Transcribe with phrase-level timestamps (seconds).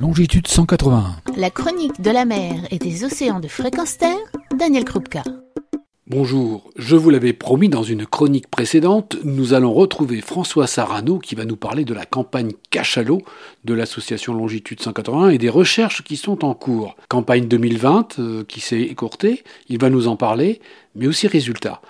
[0.00, 1.16] longitude 181.
[1.36, 4.16] La chronique de la mer et des océans de fréquence terre,
[4.58, 5.22] Daniel Krupka.
[6.06, 11.34] Bonjour, je vous l'avais promis dans une chronique précédente, nous allons retrouver François Sarano qui
[11.34, 13.20] va nous parler de la campagne Cachalot
[13.64, 16.96] de l'association Longitude 181 et des recherches qui sont en cours.
[17.10, 20.62] Campagne 2020 euh, qui s'est écourtée, il va nous en parler,
[20.94, 21.82] mais aussi résultats.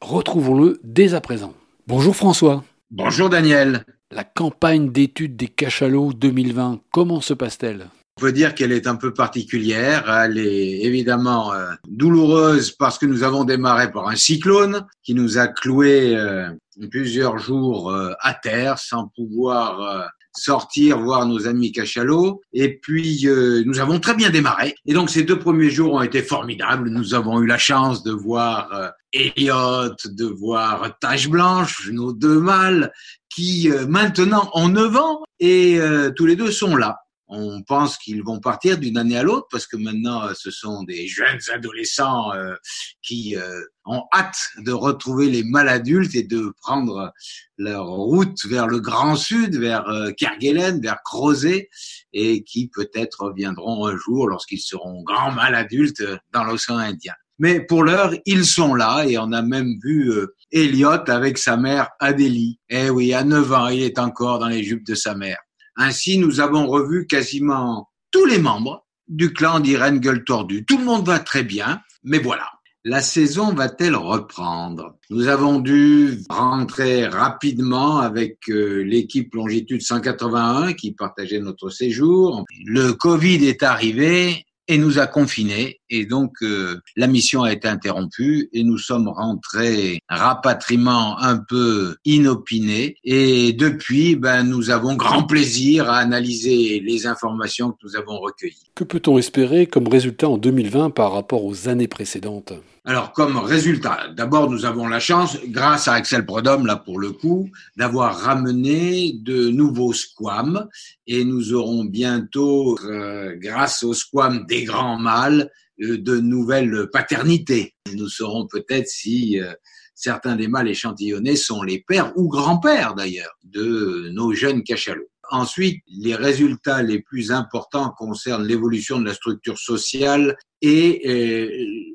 [0.00, 1.54] Retrouvons-le dès à présent.
[1.86, 2.64] Bonjour François.
[2.90, 3.84] Bonjour Daniel.
[4.12, 7.88] La campagne d'études des cachalots 2020, comment se passe-t-elle?
[8.16, 10.08] On peut dire qu'elle est un peu particulière.
[10.08, 15.38] Elle est évidemment euh, douloureuse parce que nous avons démarré par un cyclone qui nous
[15.38, 16.48] a cloué euh,
[16.90, 22.40] plusieurs jours euh, à terre sans pouvoir sortir voir nos amis cachalots.
[22.52, 23.28] Et puis,
[23.64, 24.74] nous avons très bien démarré.
[24.84, 26.90] Et donc, ces deux premiers jours ont été formidables.
[26.90, 32.92] Nous avons eu la chance de voir Elliot, de voir Tache Blanche, nos deux mâles,
[33.32, 35.78] qui maintenant ont 9 ans et
[36.16, 37.03] tous les deux sont là.
[37.36, 41.08] On pense qu'ils vont partir d'une année à l'autre parce que maintenant ce sont des
[41.08, 42.54] jeunes adolescents euh,
[43.02, 47.12] qui euh, ont hâte de retrouver les mâles adultes et de prendre
[47.58, 51.70] leur route vers le Grand Sud, vers euh, Kerguelen, vers Crozet
[52.12, 57.14] et qui peut-être reviendront un jour lorsqu'ils seront grands mâles adultes dans l'océan Indien.
[57.40, 60.12] Mais pour l'heure, ils sont là et on a même vu
[60.52, 62.60] Elliot avec sa mère Adélie.
[62.68, 65.38] Eh oui, à 9 ans, il est encore dans les jupes de sa mère.
[65.76, 70.64] Ainsi, nous avons revu quasiment tous les membres du clan d'Irène Gueule Tordue.
[70.64, 72.48] Tout le monde va très bien, mais voilà.
[72.86, 74.96] La saison va-t-elle reprendre?
[75.08, 82.44] Nous avons dû rentrer rapidement avec euh, l'équipe Longitude 181 qui partageait notre séjour.
[82.66, 85.80] Le Covid est arrivé et nous a confinés.
[85.90, 91.96] Et donc euh, la mission a été interrompue et nous sommes rentrés rapatriement un peu
[92.04, 98.18] inopiné et depuis ben nous avons grand plaisir à analyser les informations que nous avons
[98.18, 98.70] recueillies.
[98.74, 102.54] Que peut-on espérer comme résultat en 2020 par rapport aux années précédentes?
[102.86, 107.12] Alors, comme résultat, d'abord, nous avons la chance, grâce à Axel Prodhomme, là pour le
[107.12, 110.68] coup, d'avoir ramené de nouveaux squams
[111.06, 115.50] et nous aurons bientôt, euh, grâce aux squams des grands mâles,
[115.80, 117.74] euh, de nouvelles paternités.
[117.94, 119.54] Nous saurons peut-être si euh,
[119.94, 125.08] certains des mâles échantillonnés sont les pères ou grands-pères d'ailleurs de nos jeunes cachalots.
[125.30, 131.48] Ensuite, les résultats les plus importants concernent l'évolution de la structure sociale et euh,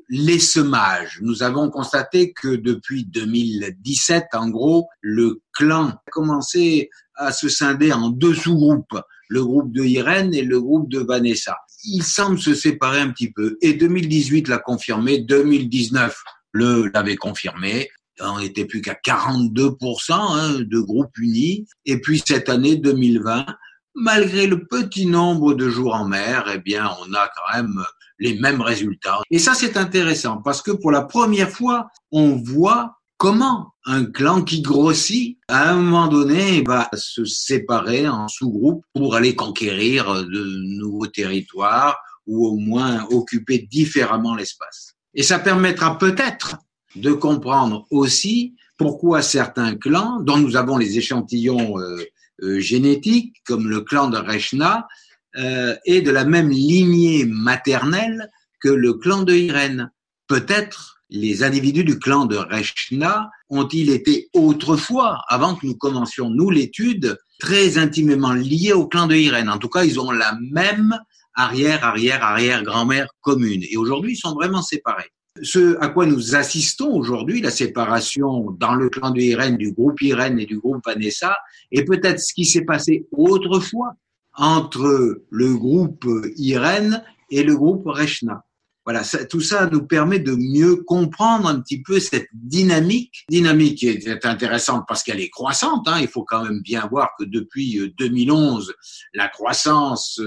[0.08, 1.18] les semages.
[1.22, 7.92] Nous avons constaté que depuis 2017, en gros, le clan a commencé à se scinder
[7.92, 8.98] en deux sous-groupes,
[9.28, 11.56] le groupe de Irène et le groupe de Vanessa.
[11.84, 17.88] Il semble se séparer un petit peu et 2018 l'a confirmé, 2019 le l'avait confirmé
[18.22, 21.66] on n'était plus qu'à 42% hein, de groupes unis.
[21.86, 23.46] Et puis cette année 2020,
[23.94, 27.84] malgré le petit nombre de jours en mer, eh bien, on a quand même
[28.18, 29.20] les mêmes résultats.
[29.30, 34.42] Et ça, c'est intéressant parce que pour la première fois, on voit comment un clan
[34.42, 40.78] qui grossit, à un moment donné, va se séparer en sous-groupes pour aller conquérir de
[40.78, 44.94] nouveaux territoires ou au moins occuper différemment l'espace.
[45.14, 46.56] Et ça permettra peut-être
[46.96, 51.96] de comprendre aussi pourquoi certains clans, dont nous avons les échantillons euh,
[52.42, 54.88] euh, génétiques, comme le clan de Rechna,
[55.36, 58.30] euh, est de la même lignée maternelle
[58.60, 59.90] que le clan de Irène.
[60.26, 66.50] Peut-être les individus du clan de Rechna ont-ils été autrefois, avant que nous commencions, nous,
[66.50, 69.48] l'étude, très intimement liés au clan de Irène.
[69.48, 70.98] En tout cas, ils ont la même
[71.34, 73.62] arrière, arrière, arrière grand-mère commune.
[73.70, 75.10] Et aujourd'hui, ils sont vraiment séparés
[75.42, 80.00] ce à quoi nous assistons aujourd'hui, la séparation dans le clan de Irène du groupe
[80.02, 81.36] Irène et du groupe Vanessa,
[81.70, 83.94] est peut-être ce qui s'est passé autrefois
[84.34, 88.44] entre le groupe Irène et le groupe Rechna.
[88.86, 93.88] Voilà, tout ça nous permet de mieux comprendre un petit peu cette dynamique, dynamique qui
[93.88, 95.86] est intéressante parce qu'elle est croissante.
[95.86, 95.98] Hein.
[96.00, 98.72] Il faut quand même bien voir que depuis 2011,
[99.14, 100.20] la croissance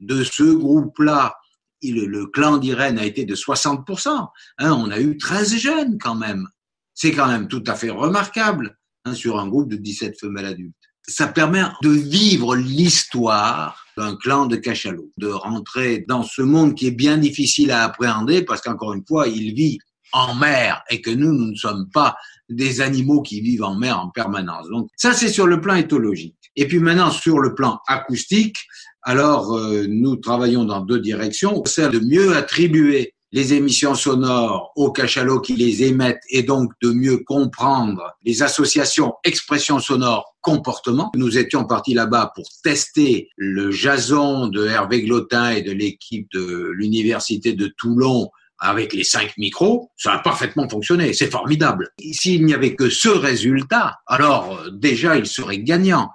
[0.00, 1.34] de ce groupe-là
[1.82, 4.28] le clan d'Irène a été de 60%.
[4.58, 6.46] Hein, on a eu 13 jeunes quand même.
[6.94, 10.74] C'est quand même tout à fait remarquable hein, sur un groupe de 17 femelles adultes.
[11.08, 16.86] Ça permet de vivre l'histoire d'un clan de cachalots, de rentrer dans ce monde qui
[16.86, 19.78] est bien difficile à appréhender parce qu'encore une fois, il vit
[20.12, 22.16] en mer et que nous, nous ne sommes pas
[22.48, 24.68] des animaux qui vivent en mer en permanence.
[24.68, 26.36] Donc ça, c'est sur le plan éthologique.
[26.60, 28.58] Et puis maintenant, sur le plan acoustique,
[29.02, 31.62] alors euh, nous travaillons dans deux directions.
[31.64, 36.90] C'est de mieux attribuer les émissions sonores au cachalot qui les émettent et donc de
[36.90, 41.10] mieux comprendre les associations expression sonore comportement.
[41.14, 46.72] Nous étions partis là-bas pour tester le jason de Hervé Glotin et de l'équipe de
[46.74, 48.28] l'université de Toulon
[48.60, 51.14] avec les cinq micros, ça a parfaitement fonctionné.
[51.14, 51.88] C'est formidable.
[52.12, 56.10] S'il n'y avait que ce résultat, alors euh, déjà il serait gagnant.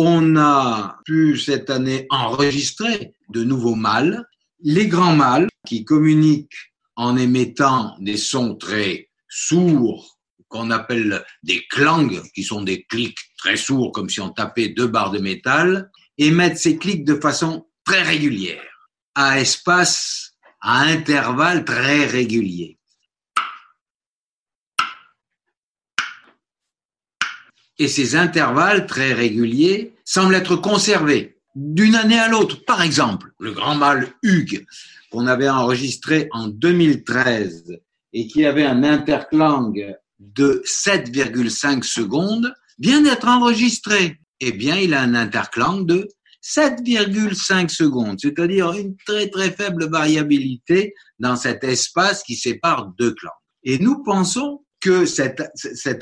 [0.00, 4.24] On a pu cette année enregistrer de nouveaux mâles.
[4.60, 12.22] Les grands mâles qui communiquent en émettant des sons très sourds, qu'on appelle des clangs,
[12.32, 16.58] qui sont des clics très sourds, comme si on tapait deux barres de métal, émettent
[16.58, 18.62] ces clics de façon très régulière,
[19.16, 22.77] à espace, à intervalles très réguliers.
[27.78, 32.64] Et ces intervalles très réguliers semblent être conservés d'une année à l'autre.
[32.64, 34.64] Par exemple, le grand mâle Hugues,
[35.10, 37.78] qu'on avait enregistré en 2013
[38.12, 39.72] et qui avait un interclang
[40.18, 44.18] de 7,5 secondes, vient d'être enregistré.
[44.40, 46.08] Eh bien, il a un interclang de
[46.42, 53.30] 7,5 secondes, c'est-à-dire une très très faible variabilité dans cet espace qui sépare deux clangs.
[53.64, 55.42] Et nous pensons que cet,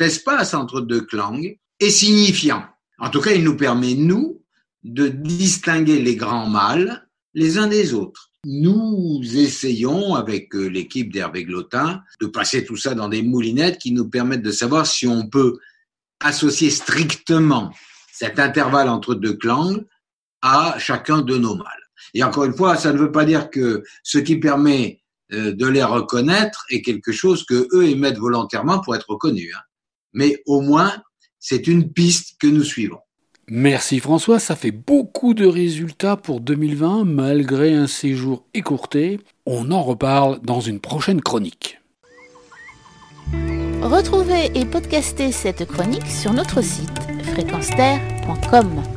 [0.03, 1.41] espace entre deux clangs
[1.81, 2.65] est signifiant.
[2.99, 4.43] En tout cas, il nous permet, nous,
[4.83, 8.31] de distinguer les grands mâles les uns des autres.
[8.45, 13.93] Nous essayons, avec euh, l'équipe d'Hervé Glotin, de passer tout ça dans des moulinettes qui
[13.93, 15.59] nous permettent de savoir si on peut
[16.21, 17.73] associer strictement
[18.13, 19.77] cet intervalle entre deux clangs
[20.41, 21.67] à chacun de nos mâles.
[22.15, 25.03] Et encore une fois, ça ne veut pas dire que ce qui permet
[25.33, 29.53] euh, de les reconnaître est quelque chose que eux émettent volontairement pour être reconnus.
[29.55, 29.61] Hein.
[30.13, 31.03] Mais au moins,
[31.49, 32.99] c'est une piste que nous suivons.
[33.49, 39.21] Merci François, ça fait beaucoup de résultats pour 2020 malgré un séjour écourté.
[39.47, 41.79] On en reparle dans une prochaine chronique.
[43.81, 48.96] Retrouvez et podcastez cette chronique sur notre site fréquenceterre.com.